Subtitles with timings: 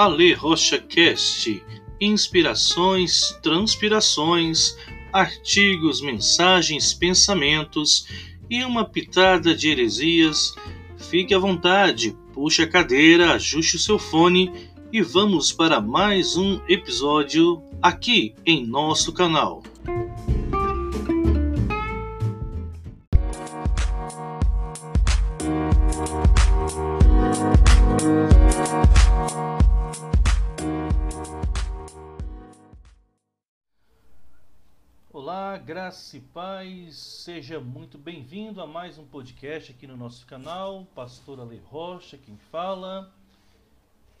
[0.00, 1.62] Ale Rocha Cast,
[2.00, 4.74] inspirações, transpirações,
[5.12, 8.08] artigos, mensagens, pensamentos
[8.48, 10.54] e uma pitada de heresias.
[10.96, 14.50] Fique à vontade, puxe a cadeira, ajuste o seu fone
[14.90, 19.62] e vamos para mais um episódio aqui em nosso canal.
[35.90, 40.86] Graça e paz, seja muito bem-vindo a mais um podcast aqui no nosso canal.
[40.94, 43.12] Pastor Ale Rocha, quem fala.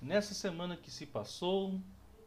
[0.02, 1.80] Nessa semana que se passou,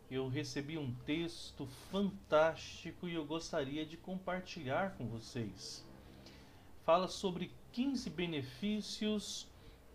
[0.10, 5.86] eu recebi um texto fantástico e eu gostaria de compartilhar com vocês.
[6.86, 9.46] Fala sobre 15 benefícios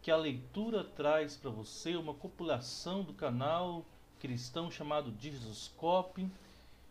[0.02, 3.82] que a leitura traz para você, uma compilação do canal
[4.20, 6.30] cristão chamado Jesuscope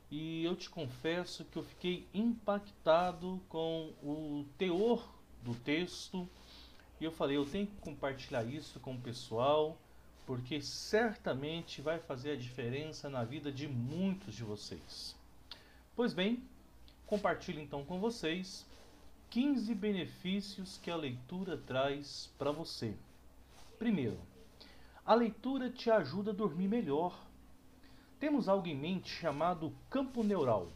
[0.10, 5.08] e eu te confesso que eu fiquei impactado com o teor
[5.44, 6.28] do texto
[7.00, 9.78] e eu falei, eu tenho que compartilhar isso com o pessoal,
[10.26, 15.16] porque certamente vai fazer a diferença na vida de muitos de vocês.
[15.96, 16.44] Pois bem,
[17.06, 18.66] compartilho então com vocês
[19.30, 22.96] 15 benefícios que a leitura traz para você.
[23.78, 24.18] Primeiro,
[25.06, 27.27] a leitura te ajuda a dormir melhor.
[28.20, 30.72] Temos algo em mente chamado campo neural.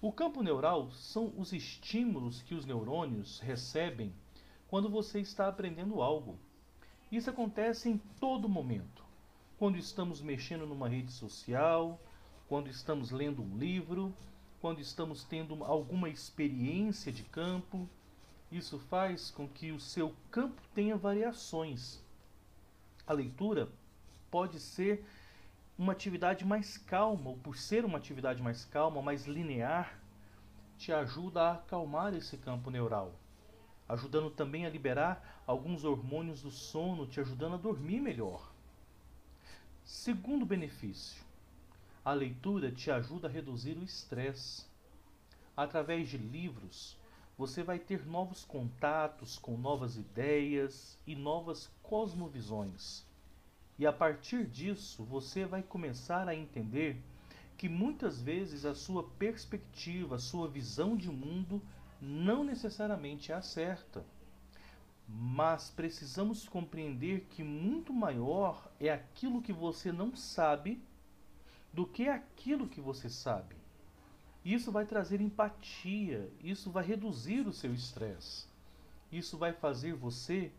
[0.00, 4.12] O campo neural são os estímulos que os neurônios recebem
[4.68, 6.38] quando você está aprendendo algo.
[7.10, 9.04] Isso acontece em todo momento.
[9.58, 12.00] Quando estamos mexendo numa rede social,
[12.48, 14.14] quando estamos lendo um livro,
[14.60, 17.88] quando estamos tendo alguma experiência de campo.
[18.50, 22.00] Isso faz com que o seu campo tenha variações.
[23.06, 23.68] A leitura
[24.30, 25.04] pode ser
[25.82, 30.00] uma atividade mais calma, ou por ser uma atividade mais calma, mais linear,
[30.78, 33.12] te ajuda a acalmar esse campo neural,
[33.88, 38.52] ajudando também a liberar alguns hormônios do sono, te ajudando a dormir melhor.
[39.82, 41.24] Segundo benefício,
[42.04, 44.64] a leitura te ajuda a reduzir o estresse.
[45.56, 46.96] Através de livros,
[47.36, 53.04] você vai ter novos contatos com novas ideias e novas cosmovisões.
[53.82, 57.02] E a partir disso, você vai começar a entender
[57.58, 61.60] que muitas vezes a sua perspectiva, a sua visão de mundo
[62.00, 64.04] não necessariamente é a certa.
[65.08, 70.80] Mas precisamos compreender que muito maior é aquilo que você não sabe
[71.72, 73.56] do que aquilo que você sabe.
[74.44, 78.46] Isso vai trazer empatia, isso vai reduzir o seu estresse.
[79.10, 80.52] Isso vai fazer você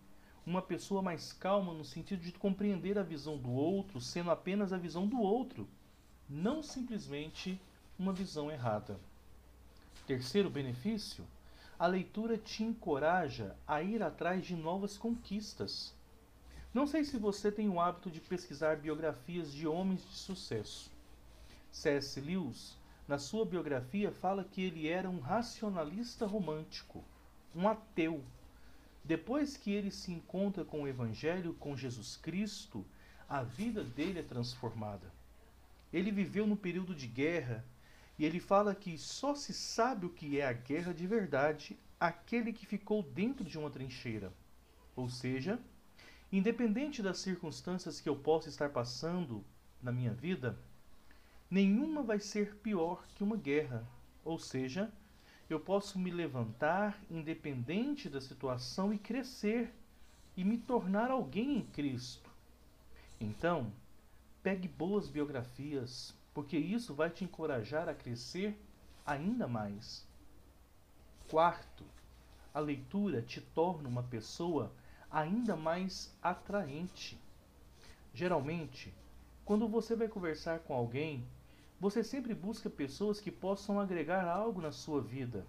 [0.45, 4.77] uma pessoa mais calma no sentido de compreender a visão do outro sendo apenas a
[4.77, 5.67] visão do outro,
[6.29, 7.59] não simplesmente
[7.97, 8.99] uma visão errada.
[10.05, 11.25] Terceiro benefício,
[11.79, 15.93] a leitura te encoraja a ir atrás de novas conquistas.
[16.73, 20.91] Não sei se você tem o hábito de pesquisar biografias de homens de sucesso.
[21.71, 22.19] C.S.
[22.19, 22.75] Lewis,
[23.07, 27.03] na sua biografia, fala que ele era um racionalista romântico,
[27.55, 28.23] um ateu
[29.03, 32.85] depois que ele se encontra com o Evangelho, com Jesus Cristo,
[33.27, 35.11] a vida dele é transformada.
[35.91, 37.65] Ele viveu no período de guerra
[38.17, 42.51] e ele fala que só se sabe o que é a guerra de verdade aquele
[42.51, 44.33] que ficou dentro de uma trincheira.
[44.95, 45.59] Ou seja,
[46.31, 49.43] independente das circunstâncias que eu possa estar passando
[49.81, 50.57] na minha vida,
[51.49, 53.87] nenhuma vai ser pior que uma guerra.
[54.23, 54.91] Ou seja,
[55.53, 59.71] eu posso me levantar independente da situação e crescer
[60.35, 62.29] e me tornar alguém em Cristo.
[63.21, 63.71] Então,
[64.41, 68.59] pegue boas biografias, porque isso vai te encorajar a crescer
[69.05, 70.05] ainda mais.
[71.29, 71.83] Quarto,
[72.53, 74.71] a leitura te torna uma pessoa
[75.09, 77.17] ainda mais atraente.
[78.13, 78.93] Geralmente,
[79.45, 81.23] quando você vai conversar com alguém,
[81.83, 85.45] você sempre busca pessoas que possam agregar algo na sua vida.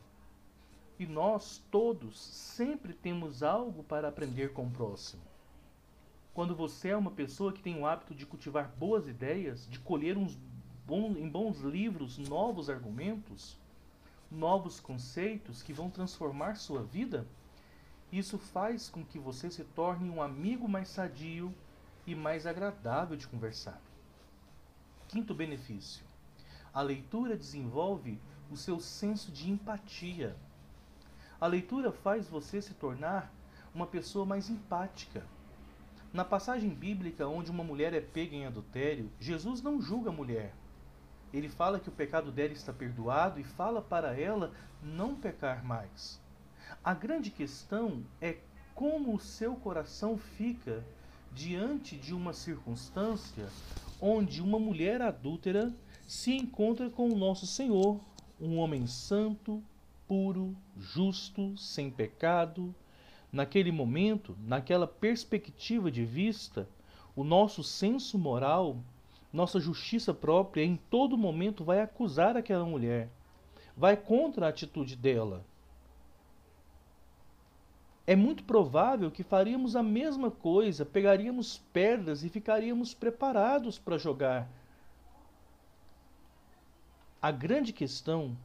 [0.99, 5.23] E nós todos sempre temos algo para aprender com o próximo.
[6.35, 10.19] Quando você é uma pessoa que tem o hábito de cultivar boas ideias, de colher
[10.19, 10.37] uns
[10.85, 13.57] bons, em bons livros novos argumentos,
[14.29, 17.25] novos conceitos que vão transformar sua vida,
[18.11, 21.55] isso faz com que você se torne um amigo mais sadio
[22.05, 23.81] e mais agradável de conversar.
[25.07, 26.05] Quinto benefício:
[26.75, 28.19] a leitura desenvolve
[28.51, 30.37] o seu senso de empatia.
[31.41, 33.33] A leitura faz você se tornar
[33.73, 35.25] uma pessoa mais empática.
[36.13, 40.53] Na passagem bíblica onde uma mulher é pega em adultério, Jesus não julga a mulher.
[41.33, 46.21] Ele fala que o pecado dela está perdoado e fala para ela não pecar mais.
[46.83, 48.39] A grande questão é
[48.75, 50.85] como o seu coração fica
[51.33, 53.49] diante de uma circunstância
[54.01, 55.73] onde uma mulher adúltera
[56.07, 58.01] se encontra com o nosso Senhor,
[58.41, 59.63] um homem santo,
[60.07, 62.75] puro, justo, sem pecado.
[63.33, 66.69] Naquele momento, naquela perspectiva de vista,
[67.17, 68.79] o nosso senso moral,
[69.33, 73.09] nossa justiça própria, em todo momento vai acusar aquela mulher,
[73.77, 75.45] vai contra a atitude dela
[78.07, 84.49] é muito provável que faríamos a mesma coisa, pegaríamos pedras e ficaríamos preparados para jogar.
[87.25, 88.37] A grande questão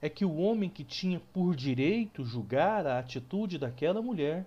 [0.00, 4.46] é que o homem que tinha por direito julgar a atitude daquela mulher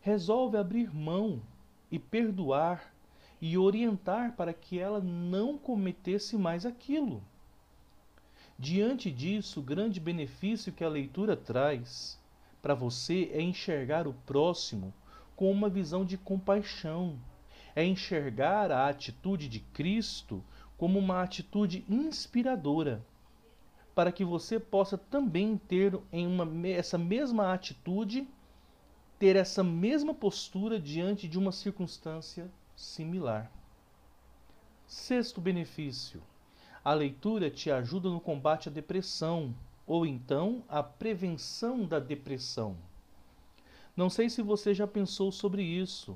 [0.00, 1.42] resolve abrir mão
[1.90, 2.94] e perdoar
[3.40, 7.20] e orientar para que ela não cometesse mais aquilo.
[8.56, 12.16] Diante disso, o grande benefício que a leitura traz
[12.62, 14.94] para você é enxergar o próximo
[15.34, 17.18] com uma visão de compaixão,
[17.74, 20.44] é enxergar a atitude de Cristo
[20.84, 23.02] como uma atitude inspiradora,
[23.94, 28.28] para que você possa também ter em uma, essa mesma atitude,
[29.18, 33.50] ter essa mesma postura diante de uma circunstância similar.
[34.86, 36.22] Sexto benefício:
[36.84, 39.54] a leitura te ajuda no combate à depressão,
[39.86, 42.76] ou então a prevenção da depressão.
[43.96, 46.14] Não sei se você já pensou sobre isso,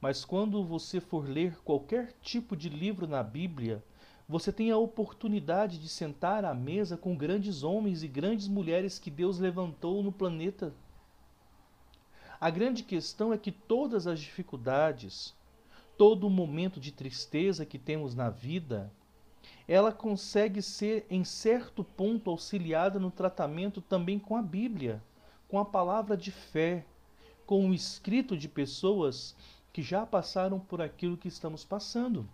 [0.00, 3.84] mas quando você for ler qualquer tipo de livro na Bíblia,
[4.28, 9.10] você tem a oportunidade de sentar à mesa com grandes homens e grandes mulheres que
[9.10, 10.74] Deus levantou no planeta.
[12.40, 15.32] A grande questão é que todas as dificuldades,
[15.96, 18.92] todo momento de tristeza que temos na vida,
[19.68, 25.02] ela consegue ser, em certo ponto, auxiliada no tratamento também com a Bíblia,
[25.48, 26.84] com a palavra de fé,
[27.46, 29.36] com o escrito de pessoas
[29.72, 32.28] que já passaram por aquilo que estamos passando.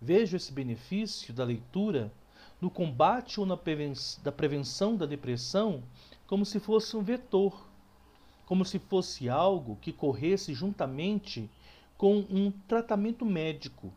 [0.00, 2.12] Vejo esse benefício da leitura
[2.60, 5.82] no combate ou na prevenção, da prevenção da depressão
[6.26, 7.66] como se fosse um vetor,
[8.46, 11.50] como se fosse algo que corresse juntamente
[11.96, 13.92] com um tratamento médico.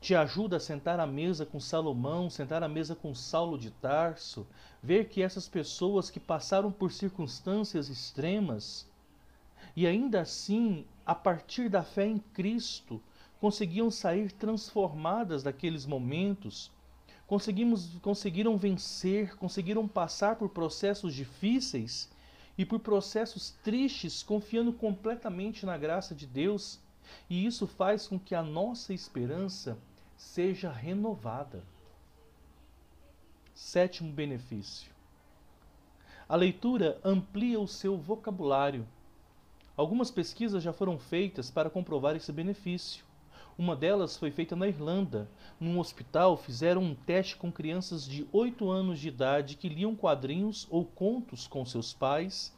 [0.00, 4.46] Te ajuda a sentar à mesa com Salomão, sentar à mesa com Saulo de Tarso,
[4.82, 8.86] ver que essas pessoas que passaram por circunstâncias extremas
[9.74, 13.02] e ainda assim, a partir da fé em Cristo,
[13.40, 16.70] conseguiam sair transformadas daqueles momentos,
[17.26, 22.10] conseguimos, conseguiram vencer, conseguiram passar por processos difíceis
[22.56, 26.80] e por processos tristes, confiando completamente na graça de Deus.
[27.28, 29.78] E isso faz com que a nossa esperança
[30.16, 31.62] seja renovada.
[33.54, 34.90] Sétimo benefício.
[36.28, 38.86] A leitura amplia o seu vocabulário.
[39.76, 43.04] Algumas pesquisas já foram feitas para comprovar esse benefício.
[43.58, 45.30] Uma delas foi feita na Irlanda.
[45.58, 50.66] Num hospital, fizeram um teste com crianças de 8 anos de idade que liam quadrinhos
[50.70, 52.54] ou contos com seus pais,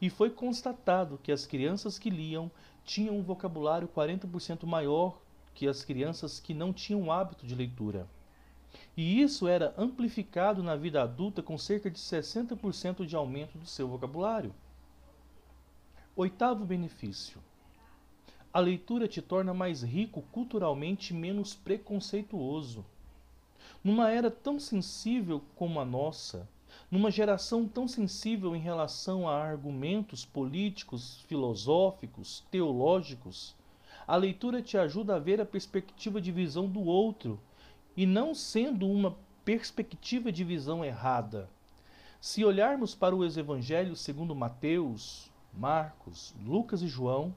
[0.00, 2.50] e foi constatado que as crianças que liam
[2.84, 5.18] tinham um vocabulário 40% maior
[5.54, 8.06] que as crianças que não tinham hábito de leitura.
[8.94, 13.88] E isso era amplificado na vida adulta com cerca de 60% de aumento do seu
[13.88, 14.54] vocabulário.
[16.14, 17.40] Oitavo benefício:
[18.52, 22.84] a leitura te torna mais rico culturalmente menos preconceituoso.
[23.82, 26.46] Numa era tão sensível como a nossa,
[26.90, 33.54] numa geração tão sensível em relação a argumentos políticos, filosóficos, teológicos,
[34.06, 37.40] a leitura te ajuda a ver a perspectiva de visão do outro
[37.96, 41.48] e não sendo uma perspectiva de visão errada.
[42.20, 47.34] Se olharmos para os evangelhos segundo Mateus, Marcos, Lucas e João,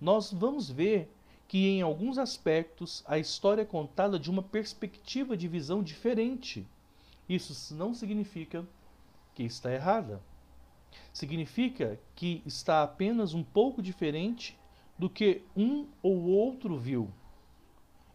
[0.00, 1.10] nós vamos ver
[1.48, 6.66] que em alguns aspectos a história é contada de uma perspectiva de visão diferente.
[7.28, 8.66] Isso não significa
[9.34, 10.20] que está errada.
[11.12, 14.58] Significa que está apenas um pouco diferente
[14.98, 17.10] do que um ou outro viu.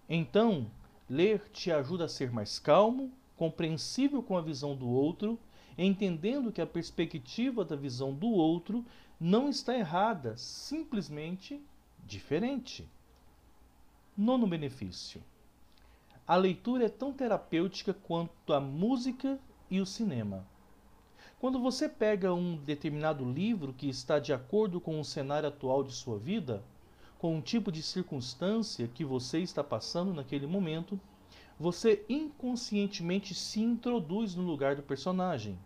[0.09, 0.69] Então,
[1.09, 5.39] ler te ajuda a ser mais calmo, compreensível com a visão do outro,
[5.77, 8.85] entendendo que a perspectiva da visão do outro
[9.19, 11.61] não está errada, simplesmente
[12.12, 12.86] diferente.
[14.18, 15.24] Nono benefício.
[16.27, 19.39] A leitura é tão terapêutica quanto a música
[19.70, 20.46] e o cinema.
[21.39, 25.94] Quando você pega um determinado livro que está de acordo com o cenário atual de
[25.94, 26.62] sua vida,
[27.18, 31.00] com um tipo de circunstância que você está passando naquele momento,
[31.58, 35.58] você inconscientemente se introduz no lugar do personagem.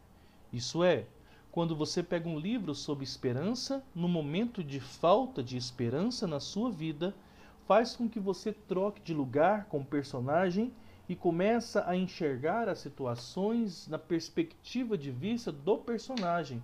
[0.53, 1.07] Isso é,
[1.55, 6.69] quando você pega um livro sobre esperança, no momento de falta de esperança na sua
[6.69, 7.15] vida,
[7.65, 10.73] faz com que você troque de lugar com o personagem
[11.07, 16.61] e começa a enxergar as situações na perspectiva de vista do personagem,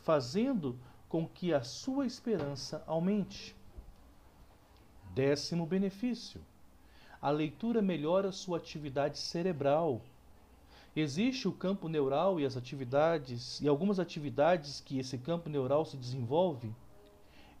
[0.00, 0.78] fazendo
[1.10, 3.54] com que a sua esperança aumente.
[5.14, 6.40] Décimo benefício:
[7.20, 10.00] a leitura melhora sua atividade cerebral.
[10.94, 15.96] Existe o campo neural e as atividades e algumas atividades que esse campo neural se
[15.96, 16.70] desenvolve.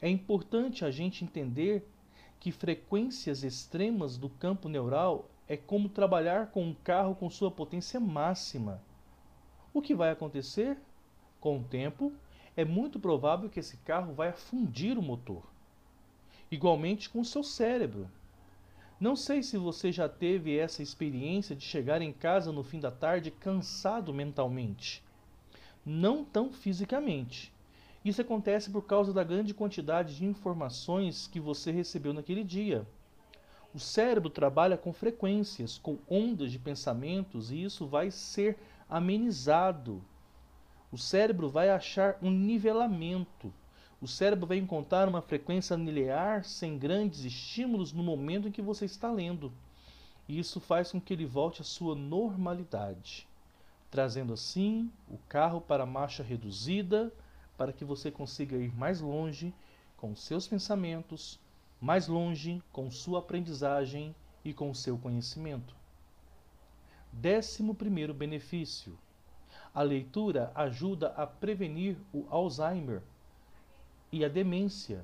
[0.02, 1.88] É importante a gente entender
[2.38, 7.98] que frequências extremas do campo neural é como trabalhar com um carro com sua potência
[7.98, 8.82] máxima.
[9.72, 10.76] O que vai acontecer?
[11.40, 12.12] Com o tempo,
[12.54, 15.42] é muito provável que esse carro vai afundir o motor.
[16.50, 18.10] Igualmente com o seu cérebro.
[19.02, 22.92] Não sei se você já teve essa experiência de chegar em casa no fim da
[22.92, 25.02] tarde cansado mentalmente.
[25.84, 27.52] Não tão fisicamente.
[28.04, 32.86] Isso acontece por causa da grande quantidade de informações que você recebeu naquele dia.
[33.74, 38.56] O cérebro trabalha com frequências, com ondas de pensamentos, e isso vai ser
[38.88, 40.00] amenizado.
[40.92, 43.52] O cérebro vai achar um nivelamento
[44.02, 48.84] o cérebro vai encontrar uma frequência linear sem grandes estímulos no momento em que você
[48.84, 49.52] está lendo.
[50.28, 53.28] E isso faz com que ele volte à sua normalidade,
[53.92, 57.12] trazendo assim o carro para a marcha reduzida,
[57.56, 59.54] para que você consiga ir mais longe
[59.96, 61.38] com seus pensamentos,
[61.80, 64.12] mais longe com sua aprendizagem
[64.44, 65.76] e com seu conhecimento.
[67.12, 68.98] Décimo primeiro benefício:
[69.72, 73.00] a leitura ajuda a prevenir o Alzheimer
[74.12, 75.02] e a demência.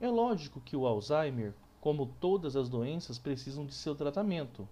[0.00, 4.68] É lógico que o Alzheimer, como todas as doenças, precisam de seu tratamento.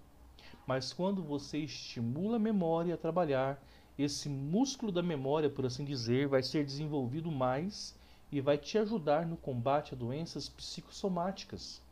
[0.67, 3.61] Mas quando você estimula a memória a trabalhar,
[3.99, 7.99] esse músculo da memória, por assim dizer, vai ser desenvolvido mais
[8.31, 11.83] e vai te ajudar no combate a doenças psicossomáticas.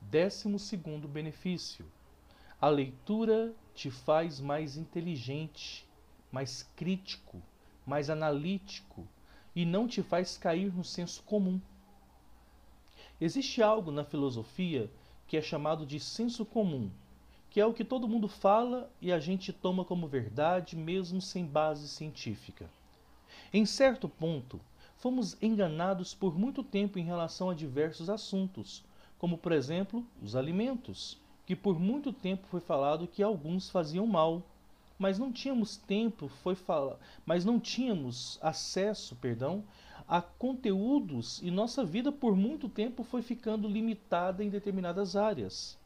[0.00, 1.84] Décimo segundo benefício:
[2.60, 5.88] a leitura te faz mais inteligente,
[6.30, 7.42] mais crítico,
[7.86, 9.06] mais analítico,
[9.54, 11.60] e não te faz cair no senso comum.
[13.20, 14.90] Existe algo na filosofia
[15.26, 16.90] que é chamado de senso comum,
[17.50, 21.44] que é o que todo mundo fala e a gente toma como verdade mesmo sem
[21.44, 22.70] base científica.
[23.52, 24.60] Em certo ponto,
[24.96, 28.84] fomos enganados por muito tempo em relação a diversos assuntos,
[29.18, 34.42] como por exemplo os alimentos, que por muito tempo foi falado que alguns faziam mal,
[34.98, 39.62] mas não tínhamos tempo, foi falar, mas não tínhamos acesso, perdão,
[40.08, 45.78] a conteúdos e nossa vida por muito tempo foi ficando limitada em determinadas áreas.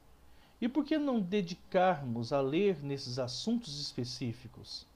[0.60, 4.86] E por que não dedicarmos a ler nesses assuntos específicos?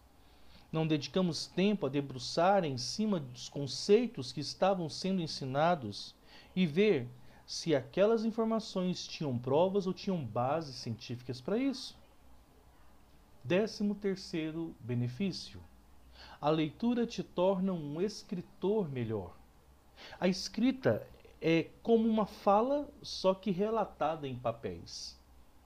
[0.71, 6.15] Não dedicamos tempo a debruçar em cima dos conceitos que estavam sendo ensinados
[6.55, 7.09] e ver
[7.45, 11.97] se aquelas informações tinham provas ou tinham bases científicas para isso?
[13.47, 15.61] Décimo terceiro benefício.
[16.41, 19.37] A leitura te torna um escritor melhor.
[20.19, 21.07] A escrita
[21.41, 25.17] é como uma fala, só que relatada em papéis.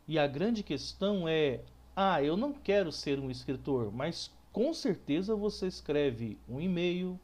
[0.07, 1.65] E a grande questão é:
[1.97, 7.19] ah, eu não quero ser um escritor, mas com certeza você escreve um e-mail,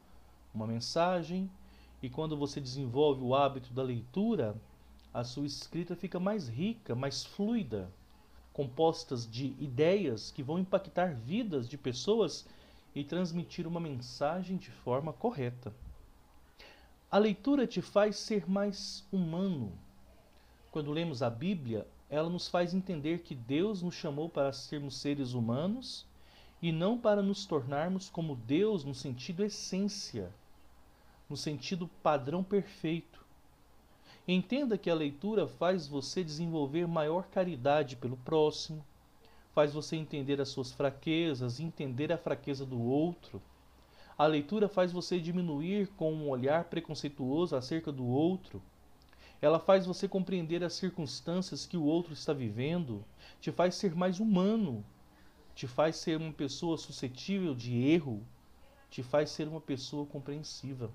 [0.55, 1.47] uma mensagem,
[2.01, 4.59] e quando você desenvolve o hábito da leitura,
[5.13, 7.91] a sua escrita fica mais rica, mais fluida
[8.57, 12.43] compostas de ideias que vão impactar vidas de pessoas
[12.95, 15.71] e transmitir uma mensagem de forma correta.
[17.11, 19.71] A leitura te faz ser mais humano.
[20.71, 25.33] Quando lemos a Bíblia, ela nos faz entender que Deus nos chamou para sermos seres
[25.33, 26.03] humanos
[26.59, 30.33] e não para nos tornarmos como Deus no sentido essência,
[31.29, 33.23] no sentido padrão perfeito.
[34.27, 38.85] Entenda que a leitura faz você desenvolver maior caridade pelo próximo,
[39.53, 43.41] faz você entender as suas fraquezas, entender a fraqueza do outro.
[44.17, 48.61] A leitura faz você diminuir com um olhar preconceituoso acerca do outro.
[49.41, 53.05] Ela faz você compreender as circunstâncias que o outro está vivendo,
[53.39, 54.83] te faz ser mais humano,
[55.55, 58.21] te faz ser uma pessoa suscetível de erro,
[58.89, 60.91] te faz ser uma pessoa compreensiva.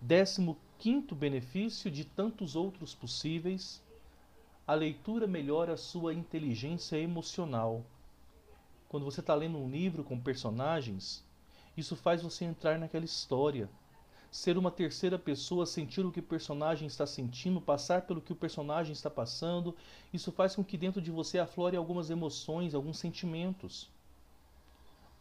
[0.00, 3.82] Décimo quinto benefício de tantos outros possíveis,
[4.66, 7.84] a leitura melhora a sua inteligência emocional.
[8.88, 11.24] Quando você está lendo um livro com personagens,
[11.76, 13.68] isso faz você entrar naquela história.
[14.30, 18.36] ser uma terceira pessoa, sentir o que o personagem está sentindo, passar pelo que o
[18.36, 19.74] personagem está passando.
[20.12, 23.88] Isso faz com que dentro de você aflore algumas emoções, alguns sentimentos.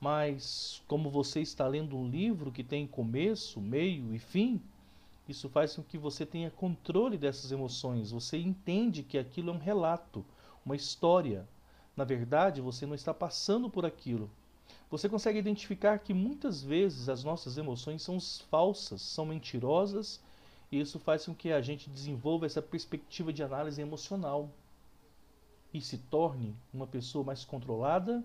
[0.02, 4.62] Mas, como você está lendo um livro que tem começo, meio e fim,
[5.28, 8.12] isso faz com que você tenha controle dessas emoções.
[8.12, 10.24] Você entende que aquilo é um relato,
[10.66, 11.48] uma história.
[11.96, 14.30] Na verdade, você não está passando por aquilo.
[14.90, 20.22] Você consegue identificar que muitas vezes as nossas emoções são falsas, são mentirosas,
[20.72, 24.50] e isso faz com que a gente desenvolva essa perspectiva de análise emocional
[25.74, 28.24] e se torne uma pessoa mais controlada,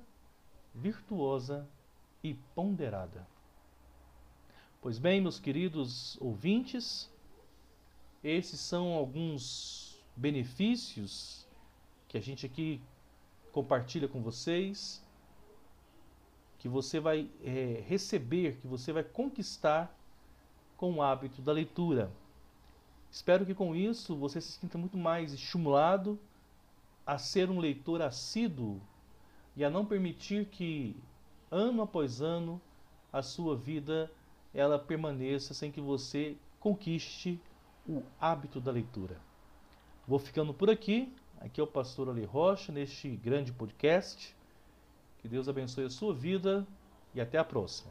[0.74, 1.66] virtuosa
[2.22, 3.26] e ponderada.
[4.82, 7.12] Pois bem, meus queridos ouvintes,
[8.24, 11.46] esses são alguns benefícios
[12.08, 12.80] que a gente aqui
[13.52, 15.04] compartilha com vocês
[16.58, 19.94] que você vai é, receber, que você vai conquistar
[20.78, 22.10] com o hábito da leitura.
[23.10, 26.18] Espero que com isso você se sinta muito mais estimulado
[27.06, 28.80] a ser um leitor assíduo
[29.54, 30.96] e a não permitir que
[31.50, 32.58] ano após ano
[33.12, 34.10] a sua vida
[34.52, 37.40] ela permaneça sem que você conquiste
[37.88, 39.16] o hábito da leitura.
[40.06, 41.12] Vou ficando por aqui.
[41.40, 44.36] Aqui é o pastor ali Rocha neste grande podcast.
[45.18, 46.66] Que Deus abençoe a sua vida
[47.14, 47.90] e até a próxima.